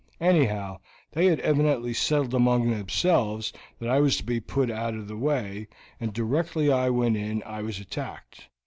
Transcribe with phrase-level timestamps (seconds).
[0.19, 0.79] Anyhow,
[1.11, 5.15] they had evidently settled among themselves that I was to be put out of the
[5.15, 5.67] way,
[5.99, 8.47] and directly I went in I was attacked.